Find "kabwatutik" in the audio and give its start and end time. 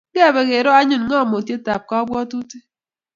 1.89-2.63